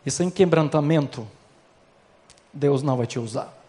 [0.05, 1.27] E sem quebrantamento,
[2.53, 3.60] Deus não vai te usar.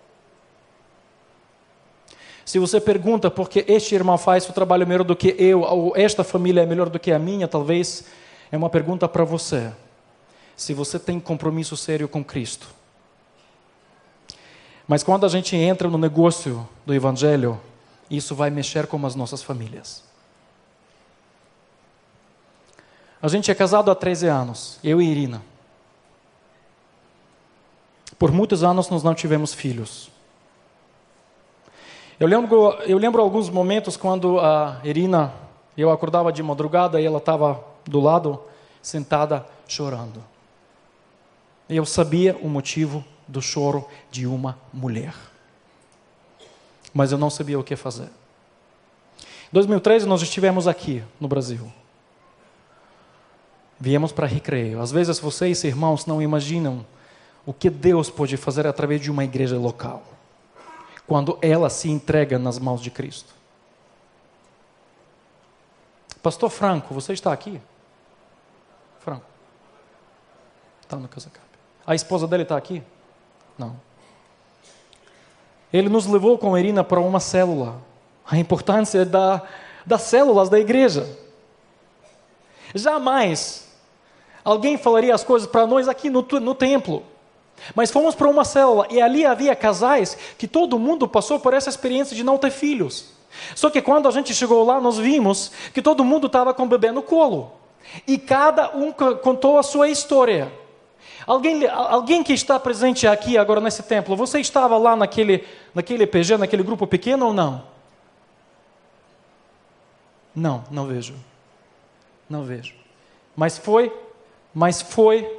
[2.51, 5.93] Se você pergunta por que este irmão faz o trabalho melhor do que eu, ou
[5.95, 8.03] esta família é melhor do que a minha, talvez
[8.51, 9.71] é uma pergunta para você.
[10.53, 12.67] Se você tem compromisso sério com Cristo.
[14.85, 17.57] Mas quando a gente entra no negócio do Evangelho,
[18.09, 20.03] isso vai mexer com as nossas famílias.
[23.21, 25.41] A gente é casado há 13 anos, eu e Irina.
[28.19, 30.11] Por muitos anos nós não tivemos filhos.
[32.21, 35.33] Eu lembro, eu lembro alguns momentos quando a Irina,
[35.75, 38.39] eu acordava de madrugada e ela estava do lado,
[38.79, 40.23] sentada, chorando.
[41.67, 45.15] Eu sabia o motivo do choro de uma mulher.
[46.93, 48.09] Mas eu não sabia o que fazer.
[49.51, 51.73] Em 2013 nós estivemos aqui no Brasil.
[53.79, 54.79] Viemos para recreio.
[54.79, 56.85] Às vezes vocês, irmãos, não imaginam
[57.47, 60.03] o que Deus pode fazer através de uma igreja local,
[61.11, 63.33] quando ela se entrega nas mãos de Cristo.
[66.23, 67.59] Pastor Franco, você está aqui?
[69.01, 69.25] Franco.
[70.79, 71.45] Está no Casacap.
[71.85, 72.81] A esposa dele está aqui?
[73.57, 73.75] Não.
[75.73, 77.81] Ele nos levou com Irina para uma célula.
[78.25, 79.45] A importância da,
[79.85, 81.05] das células da igreja.
[82.73, 83.69] Jamais
[84.45, 87.03] alguém falaria as coisas para nós aqui no, no templo.
[87.75, 91.69] Mas fomos para uma célula e ali havia casais que todo mundo passou por essa
[91.69, 93.11] experiência de não ter filhos.
[93.55, 96.67] Só que quando a gente chegou lá, nós vimos que todo mundo estava com o
[96.67, 97.53] bebê no colo.
[98.07, 100.51] E cada um contou a sua história.
[101.25, 106.37] Alguém, alguém que está presente aqui agora nesse templo, você estava lá naquele, naquele PG,
[106.37, 107.63] naquele grupo pequeno ou não?
[110.35, 111.15] Não, não vejo.
[112.29, 112.73] Não vejo.
[113.35, 113.93] Mas foi,
[114.53, 115.29] mas foi,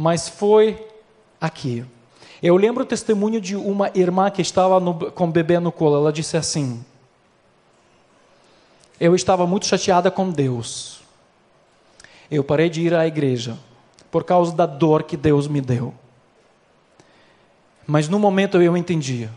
[0.00, 0.82] mas foi
[1.38, 1.84] aqui.
[2.42, 5.96] Eu lembro o testemunho de uma irmã que estava no, com o bebê no colo.
[5.96, 6.82] Ela disse assim:
[8.98, 11.02] Eu estava muito chateada com Deus.
[12.30, 13.58] Eu parei de ir à igreja
[14.10, 15.92] por causa da dor que Deus me deu.
[17.86, 19.30] Mas no momento eu entendia.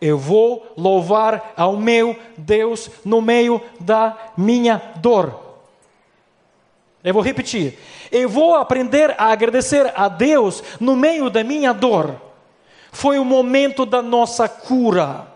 [0.00, 5.49] Eu vou louvar ao meu Deus no meio da minha dor.
[7.02, 7.78] Eu vou repetir.
[8.12, 12.20] Eu vou aprender a agradecer a Deus no meio da minha dor.
[12.92, 15.26] Foi o momento da nossa cura.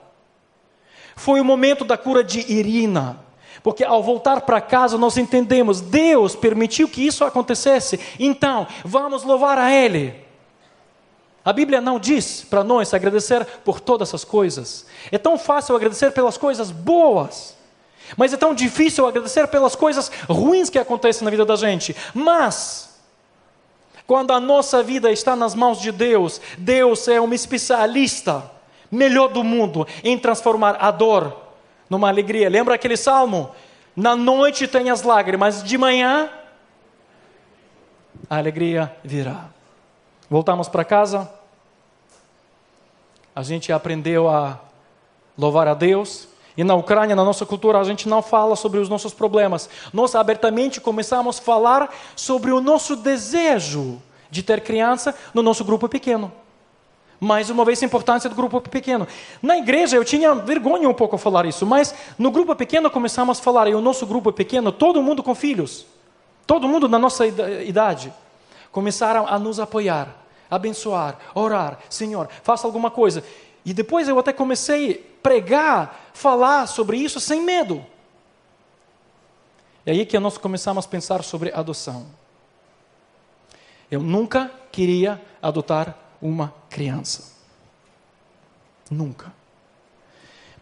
[1.16, 3.24] Foi o momento da cura de Irina.
[3.62, 9.57] Porque ao voltar para casa nós entendemos, Deus permitiu que isso acontecesse, então vamos louvar
[9.57, 10.22] a Ele.
[11.42, 14.87] A Bíblia não diz para nós agradecer por todas essas coisas.
[15.11, 17.57] É tão fácil agradecer pelas coisas boas,
[18.16, 21.94] mas é tão difícil agradecer pelas coisas ruins que acontecem na vida da gente.
[22.12, 23.00] Mas,
[24.06, 28.50] quando a nossa vida está nas mãos de Deus, Deus é um especialista,
[28.90, 31.36] melhor do mundo, em transformar a dor
[31.88, 32.48] numa alegria.
[32.48, 33.50] Lembra aquele salmo?
[33.96, 36.30] Na noite tem as lágrimas, de manhã
[38.28, 39.48] a alegria virá.
[40.30, 41.30] Voltamos para casa.
[43.34, 44.60] A gente aprendeu a
[45.36, 46.28] louvar a Deus.
[46.56, 49.68] E na Ucrânia, na nossa cultura, a gente não fala sobre os nossos problemas.
[49.92, 55.88] Nós abertamente começamos a falar sobre o nosso desejo de ter criança no nosso grupo
[55.88, 56.32] pequeno.
[57.20, 59.06] Mais uma vez, a importância do grupo pequeno.
[59.40, 63.42] Na igreja, eu tinha vergonha um pouco falar isso, mas no grupo pequeno começamos a
[63.42, 65.86] falar, e o nosso grupo pequeno, todo mundo com filhos,
[66.46, 68.12] todo mundo na nossa idade,
[68.70, 70.08] começaram a nos apoiar,
[70.50, 73.24] abençoar, orar, Senhor, faça alguma coisa.
[73.64, 77.85] E depois eu até comecei a pregar, falar sobre isso sem medo.
[79.87, 82.07] E aí que nós começamos a pensar sobre adoção.
[83.90, 87.33] Eu nunca queria adotar uma criança.
[88.90, 89.33] Nunca.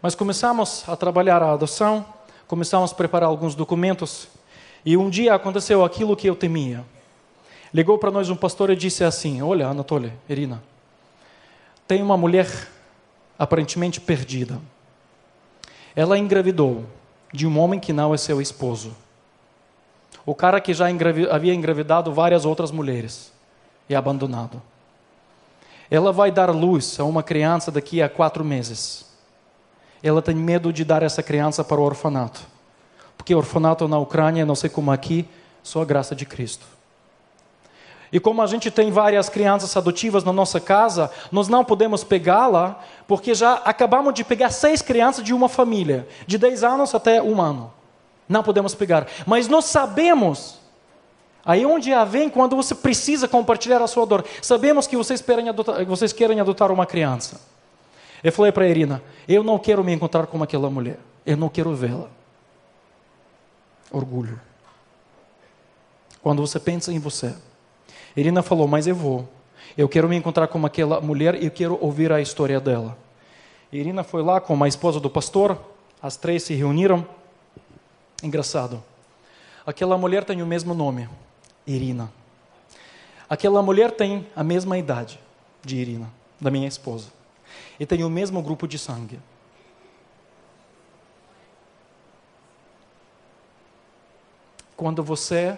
[0.01, 2.05] Mas começamos a trabalhar a adoção,
[2.47, 4.27] começamos a preparar alguns documentos,
[4.85, 6.85] e um dia aconteceu aquilo que eu temia.
[7.73, 10.61] Ligou para nós um pastor e disse assim: Olha, Anatoly, Irina,
[11.87, 12.47] tem uma mulher
[13.37, 14.59] aparentemente perdida.
[15.95, 16.85] Ela engravidou
[17.31, 18.95] de um homem que não é seu esposo.
[20.25, 23.31] O cara que já engravid havia engravidado várias outras mulheres
[23.89, 24.61] e abandonado.
[25.91, 29.05] Ela vai dar luz a uma criança daqui a quatro meses.
[30.01, 32.41] Ela tem medo de dar essa criança para o orfanato.
[33.17, 35.27] Porque orfanato na Ucrânia, não sei como aqui,
[35.61, 36.65] só a graça de Cristo.
[38.13, 42.79] E como a gente tem várias crianças adotivas na nossa casa, nós não podemos pegá-la,
[43.07, 47.41] porque já acabamos de pegar seis crianças de uma família, de 10 anos até um
[47.41, 47.73] ano.
[48.29, 49.07] Não podemos pegar.
[49.25, 50.61] Mas nós sabemos
[51.45, 54.23] Aí onde a vem quando você precisa compartilhar a sua dor.
[54.41, 57.41] Sabemos que vocês adotar, vocês querem adotar uma criança.
[58.23, 60.99] Eu falei para a Irina, eu não quero me encontrar com aquela mulher.
[61.25, 62.07] Eu não quero vê-la.
[63.91, 64.39] Orgulho.
[66.21, 67.35] Quando você pensa em você.
[68.15, 69.27] Irina falou, mas eu vou.
[69.77, 72.97] Eu quero me encontrar com aquela mulher e eu quero ouvir a história dela.
[73.71, 75.59] Irina foi lá com a esposa do pastor.
[76.01, 77.07] As três se reuniram.
[78.21, 78.83] Engraçado.
[79.65, 81.09] Aquela mulher tem o mesmo nome.
[81.65, 82.11] Irina.
[83.29, 85.19] Aquela mulher tem a mesma idade
[85.63, 87.07] de Irina, da minha esposa,
[87.79, 89.19] e tem o mesmo grupo de sangue.
[94.75, 95.57] Quando você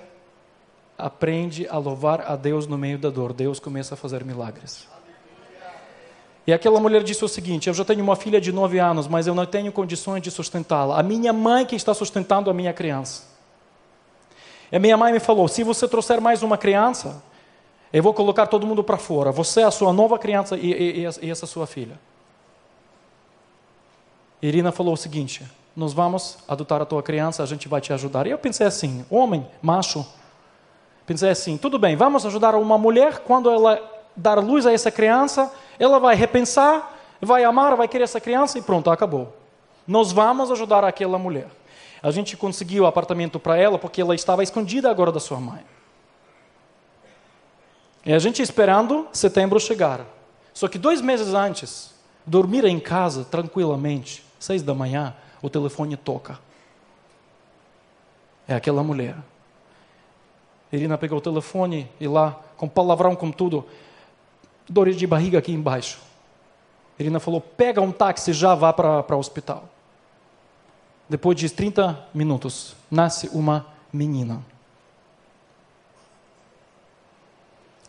[0.97, 4.87] aprende a louvar a Deus no meio da dor, Deus começa a fazer milagres.
[6.47, 9.25] E aquela mulher disse o seguinte: Eu já tenho uma filha de nove anos, mas
[9.25, 10.99] eu não tenho condições de sustentá-la.
[10.99, 13.23] A minha mãe que está sustentando a minha criança.
[14.71, 17.23] E a minha mãe me falou: Se você trouxer mais uma criança,
[17.91, 19.31] eu vou colocar todo mundo para fora.
[19.31, 21.99] Você é a sua nova criança e, e, e essa sua filha.
[24.39, 25.43] Irina falou o seguinte:
[25.75, 28.27] Nós vamos adotar a tua criança, a gente vai te ajudar.
[28.27, 30.05] E eu pensei assim: Homem, macho.
[31.05, 33.81] Pensei assim: Tudo bem, vamos ajudar uma mulher quando ela
[34.15, 38.61] dar luz a essa criança ela vai repensar, vai amar, vai querer essa criança e
[38.61, 39.35] pronto, acabou.
[39.87, 41.47] Nós vamos ajudar aquela mulher.
[42.01, 45.63] A gente conseguiu o apartamento para ela porque ela estava escondida agora da sua mãe.
[48.05, 50.01] E a gente esperando setembro chegar.
[50.53, 51.93] Só que dois meses antes,
[52.25, 56.39] dormir em casa tranquilamente, seis da manhã, o telefone toca.
[58.47, 59.15] É aquela mulher.
[60.75, 63.65] Irina pegou o telefone e lá, com palavrão, com tudo,
[64.67, 65.99] dores de barriga aqui embaixo.
[66.99, 69.69] Irina falou: pega um táxi já vá para o hospital.
[71.07, 74.43] Depois de 30 minutos, nasce uma menina.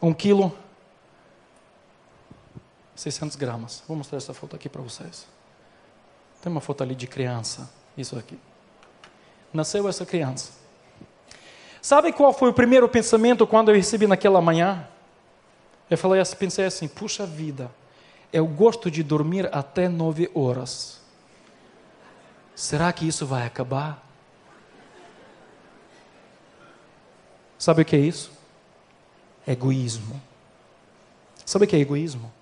[0.03, 0.53] Um quilo,
[2.95, 3.83] 600 gramas.
[3.89, 5.27] Vou mostrar essa foto aqui para vocês.
[6.43, 8.39] Tem uma foto ali de criança, isso aqui.
[9.53, 10.66] Nasceu essa criança.
[11.87, 14.89] Sabe qual foi o primeiro pensamento quando eu recebi naquela manhã?
[15.89, 17.71] Eu falei, assim, pensei assim, puxa vida,
[18.33, 21.01] eu gosto de dormir até nove horas.
[22.57, 24.05] Será que isso vai acabar?
[27.57, 28.33] Sabe o que é isso?
[29.47, 30.21] Egoísmo.
[31.45, 32.33] Sabe o que é egoísmo?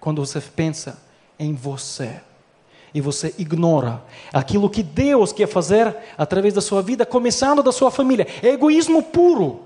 [0.00, 1.00] Quando você pensa
[1.38, 2.20] em você
[2.96, 7.90] e você ignora aquilo que Deus quer fazer através da sua vida, começando da sua
[7.90, 8.26] família.
[8.42, 9.60] É egoísmo puro.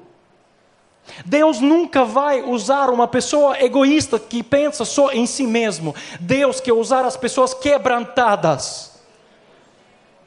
[1.25, 5.95] Deus nunca vai usar uma pessoa egoísta que pensa só em si mesmo.
[6.19, 9.01] Deus quer usar as pessoas quebrantadas.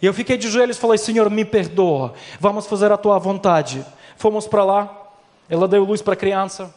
[0.02, 3.86] E eu fiquei de joelhos e falei: Senhor, me perdoa, vamos fazer a tua vontade.
[4.16, 5.10] Fomos para lá,
[5.50, 6.74] ela deu luz para a criança.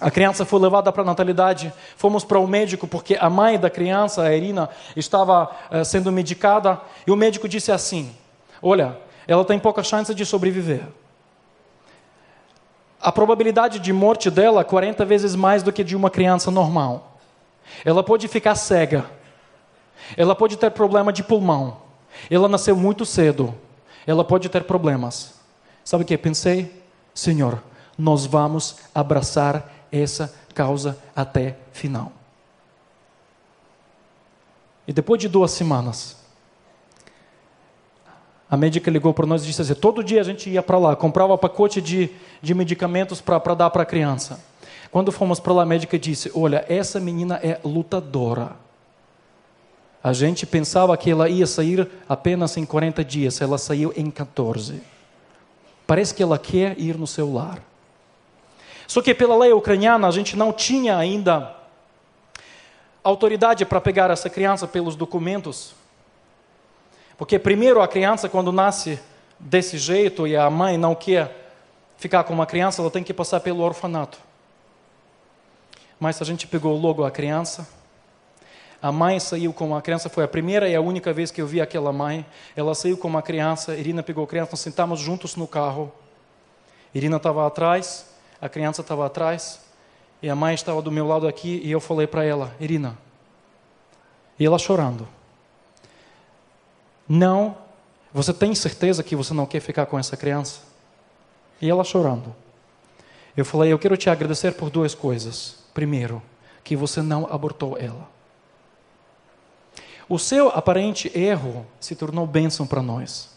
[0.00, 1.72] A criança foi levada para a natalidade.
[1.96, 6.80] Fomos para o médico porque a mãe da criança, a Irina, estava uh, sendo medicada.
[7.06, 8.14] E o médico disse assim:
[8.60, 10.82] Olha, ela tem pouca chance de sobreviver
[13.06, 17.18] a probabilidade de morte dela é 40 vezes mais do que de uma criança normal.
[17.84, 19.04] Ela pode ficar cega.
[20.16, 21.76] Ela pode ter problema de pulmão.
[22.28, 23.54] Ela nasceu muito cedo.
[24.08, 25.34] Ela pode ter problemas.
[25.84, 26.82] Sabe o que pensei?
[27.14, 27.62] Senhor,
[27.96, 32.12] nós vamos abraçar essa causa até final.
[34.86, 36.16] E depois de duas semanas,
[38.48, 40.94] a médica ligou para nós e disse assim: todo dia a gente ia para lá,
[40.94, 42.10] comprava pacote de,
[42.40, 44.40] de medicamentos para dar para a criança.
[44.90, 48.52] Quando fomos para lá, a médica disse: Olha, essa menina é lutadora.
[50.02, 54.80] A gente pensava que ela ia sair apenas em 40 dias, ela saiu em 14.
[55.84, 57.60] Parece que ela quer ir no seu lar.
[58.86, 61.54] Só que pela lei ucraniana a gente não tinha ainda
[63.02, 65.74] autoridade para pegar essa criança pelos documentos
[67.16, 69.00] porque primeiro a criança quando nasce
[69.38, 71.52] desse jeito e a mãe não quer
[71.96, 74.18] ficar com uma criança, ela tem que passar pelo orfanato.
[75.98, 77.66] Mas a gente pegou logo a criança.
[78.82, 81.46] A mãe saiu com a criança, foi a primeira e a única vez que eu
[81.46, 82.24] vi aquela mãe.
[82.54, 85.90] Ela saiu com uma criança, Irina pegou a criança, nós sentamos juntos no carro.
[86.94, 88.06] Irina estava atrás,
[88.40, 89.60] a criança estava atrás,
[90.22, 92.96] e a mãe estava do meu lado aqui, e eu falei para ela, Irina.
[94.38, 95.08] E ela chorando.
[97.08, 97.56] Não,
[98.12, 100.60] você tem certeza que você não quer ficar com essa criança?
[101.60, 102.34] E ela chorando.
[103.36, 105.56] Eu falei, eu quero te agradecer por duas coisas.
[105.74, 106.22] Primeiro,
[106.64, 108.08] que você não abortou ela.
[110.08, 113.30] O seu aparente erro se tornou bênção para nós.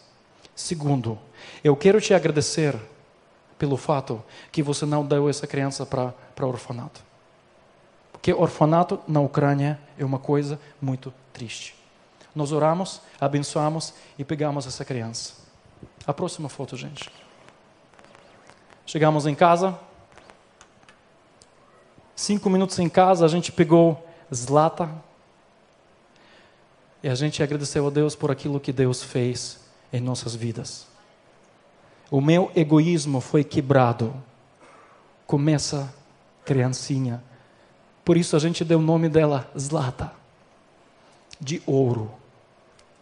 [0.54, 1.18] Segundo,
[1.62, 2.74] eu quero te agradecer
[3.60, 7.02] pelo fato que você não deu essa criança para o orfanato.
[8.10, 11.74] Porque orfanato na Ucrânia é uma coisa muito triste.
[12.34, 15.34] Nós oramos, abençoamos e pegamos essa criança.
[16.06, 17.10] A próxima foto, gente.
[18.86, 19.78] Chegamos em casa.
[22.16, 24.88] Cinco minutos em casa, a gente pegou Zlata.
[27.02, 29.60] E a gente agradeceu a Deus por aquilo que Deus fez
[29.92, 30.89] em nossas vidas.
[32.10, 34.12] O meu egoísmo foi quebrado.
[35.26, 35.94] Começa
[36.44, 37.22] criancinha.
[38.04, 40.12] Por isso a gente deu o nome dela Zlata
[41.40, 42.10] de ouro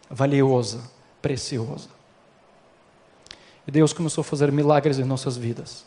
[0.09, 0.81] valiosa,
[1.21, 1.89] preciosa.
[3.67, 5.85] E Deus começou a fazer milagres em nossas vidas.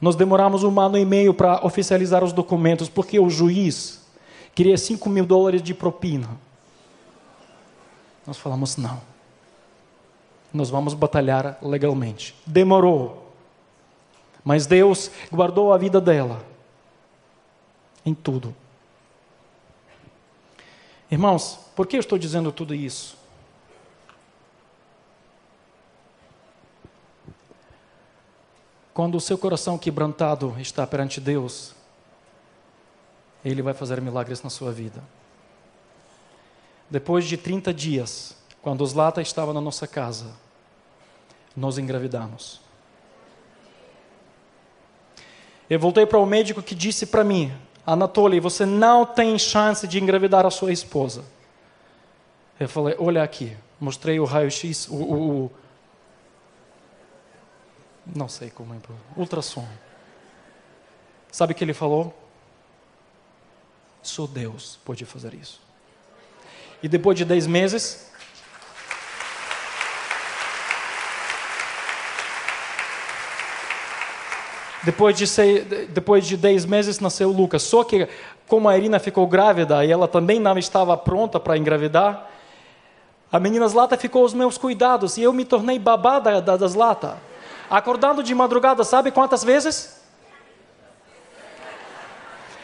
[0.00, 4.02] Nós demoramos um ano e meio para oficializar os documentos, porque o juiz
[4.54, 6.28] queria 5 mil dólares de propina.
[8.26, 9.00] Nós falamos: não.
[10.54, 12.32] Nós vamos batalhar legalmente.
[12.46, 13.34] Demorou.
[14.44, 16.44] Mas Deus guardou a vida dela
[18.06, 18.54] em tudo.
[21.10, 23.16] Irmãos, por que eu estou dizendo tudo isso?
[28.92, 31.74] Quando o seu coração quebrantado está perante Deus,
[33.44, 35.02] Ele vai fazer milagres na sua vida.
[36.88, 40.43] Depois de 30 dias, quando os lata estava na nossa casa,
[41.56, 42.60] nós engravidamos.
[45.68, 47.52] Eu voltei para o médico que disse para mim:
[47.86, 51.24] Anatoly, você não tem chance de engravidar a sua esposa.
[52.58, 53.56] Eu falei: Olha aqui.
[53.80, 55.52] Mostrei o raio-x, o, o, o,
[58.14, 58.78] Não sei como é.
[59.16, 59.66] Ultrassom.
[61.30, 62.16] Sabe o que ele falou?
[64.02, 65.60] Só Deus pode fazer isso.
[66.82, 68.12] E depois de dez meses,
[74.84, 77.62] depois de, seis, depois de dez meses nasceu Lucas.
[77.62, 78.08] Só que,
[78.46, 82.30] como a Irina ficou grávida e ela também não estava pronta para engravidar,
[83.32, 86.66] a menina Zlata ficou aos meus cuidados e eu me tornei babá da, da, da
[86.68, 87.16] Zlata.
[87.68, 90.00] Acordando de madrugada, sabe quantas vezes?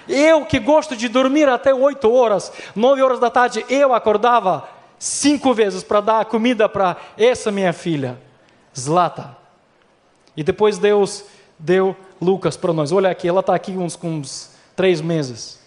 [0.08, 4.68] Eu que gosto de dormir até 8 horas, 9 horas da tarde, eu acordava
[4.98, 8.18] cinco vezes para dar comida para essa minha filha,
[8.78, 9.36] Zlata.
[10.36, 11.24] E depois Deus
[11.58, 12.92] deu Lucas para nós.
[12.92, 15.58] Olha aqui, ela está aqui uns, uns três meses.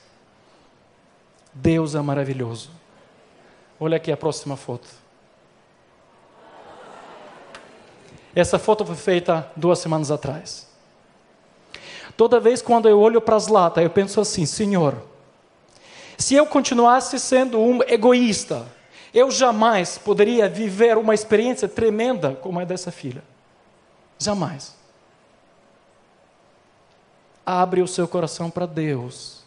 [1.53, 2.69] Deus é maravilhoso.
[3.79, 4.87] Olha aqui a próxima foto.
[8.35, 10.67] Essa foto foi feita duas semanas atrás.
[12.17, 14.95] Toda vez quando eu olho para as latas, eu penso assim: Senhor,
[16.17, 18.65] se eu continuasse sendo um egoísta,
[19.13, 23.23] eu jamais poderia viver uma experiência tremenda como a dessa filha.
[24.17, 24.82] Jamais.
[27.45, 29.43] Abre o seu coração para Deus.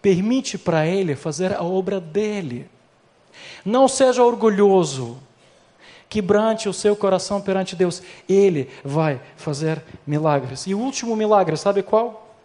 [0.00, 2.68] Permite para Ele fazer a obra dele.
[3.64, 5.18] Não seja orgulhoso
[6.12, 10.66] quebrante o seu coração perante Deus, Ele vai fazer milagres.
[10.66, 12.36] E o último milagre, sabe qual?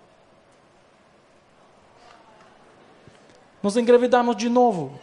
[3.61, 4.97] Nos engravidamos de novo.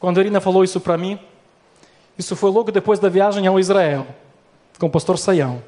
[0.00, 1.20] Quando a Irina falou isso para mim,
[2.18, 4.04] isso foi logo depois da viagem ao Israel,
[4.80, 5.62] com o pastor Saião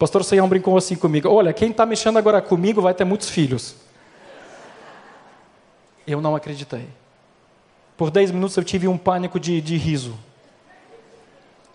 [0.00, 3.76] pastor Seião brincou assim comigo: Olha, quem está mexendo agora comigo vai ter muitos filhos.
[6.06, 6.88] Eu não acreditei.
[7.98, 10.18] Por 10 minutos eu tive um pânico de, de riso.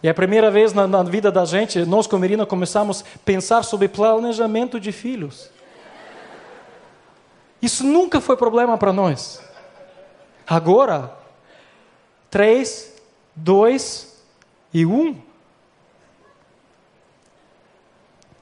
[0.02, 3.20] E é a primeira vez na, na, vida da gente, nós como Irina começamos a
[3.24, 5.52] pensar sobre planejamento de filhos.
[7.62, 9.40] Isso nunca foi problema para nós.
[10.48, 11.16] Agora,
[12.36, 12.94] três,
[13.34, 14.22] dois
[14.74, 15.24] e um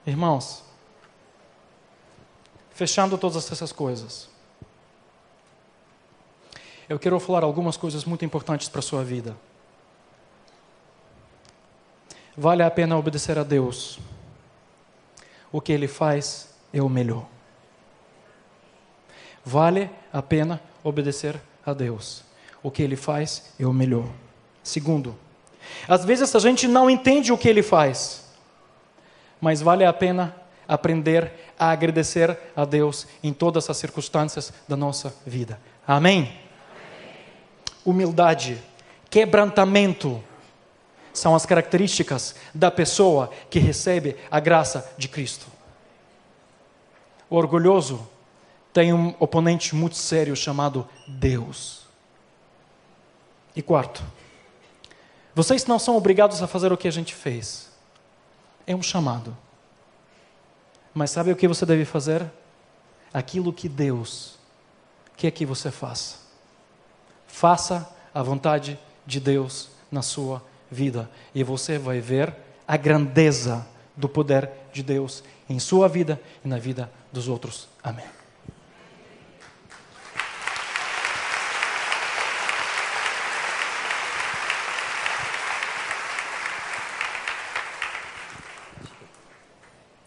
[0.03, 0.63] Irmãos,
[2.71, 4.27] fechando todas essas coisas,
[6.89, 9.37] eu quero falar algumas coisas muito importantes para a sua vida.
[12.35, 13.99] Vale a pena obedecer a Deus.
[15.51, 17.27] O que Ele faz é o melhor.
[19.45, 22.32] Vale a pena obedecer a Deus.
[22.63, 24.07] O que Ele faz é o melhor.
[24.63, 25.15] Segundo,
[25.87, 28.23] às vezes a gente não entende o que Ele faz
[29.43, 30.33] mas vale a pena
[30.65, 35.59] aprender a agradecer a Deus em todas as circunstâncias da nossa vida.
[35.85, 36.39] Amém?
[37.83, 38.57] Humildade,
[39.09, 40.23] quebrantamento
[41.11, 45.45] são as características da pessoa que recebe a graça de Cristo.
[47.29, 48.07] O orgulhoso
[48.71, 51.82] tem um oponente muito sério chamado Deus.
[53.55, 54.03] E quarto,
[55.35, 57.73] vocês não são obrigados a fazer o que a gente fez
[58.65, 59.35] é um chamado.
[60.93, 62.25] Mas sabe o que você deve fazer?
[63.13, 64.37] Aquilo que Deus
[65.15, 66.17] quer que você faça.
[67.27, 72.33] Faça a vontade de Deus na sua vida e você vai ver
[72.67, 77.67] a grandeza do poder de Deus em sua vida e na vida dos outros.
[77.83, 78.22] Amém.